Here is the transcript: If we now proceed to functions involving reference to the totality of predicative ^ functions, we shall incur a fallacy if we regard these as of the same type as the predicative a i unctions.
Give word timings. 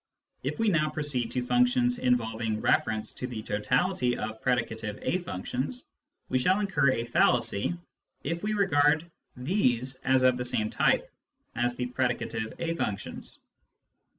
If 0.41 0.57
we 0.57 0.67
now 0.69 0.89
proceed 0.89 1.29
to 1.29 1.45
functions 1.45 1.99
involving 1.99 2.59
reference 2.59 3.13
to 3.13 3.27
the 3.27 3.43
totality 3.43 4.17
of 4.17 4.41
predicative 4.41 4.99
^ 5.03 5.23
functions, 5.23 5.85
we 6.27 6.39
shall 6.39 6.59
incur 6.59 6.89
a 6.89 7.05
fallacy 7.05 7.77
if 8.23 8.41
we 8.41 8.53
regard 8.53 9.05
these 9.37 9.97
as 10.03 10.23
of 10.23 10.37
the 10.37 10.43
same 10.43 10.71
type 10.71 11.07
as 11.53 11.75
the 11.75 11.85
predicative 11.85 12.51
a 12.59 12.75
i 12.75 12.83
unctions. 12.83 13.41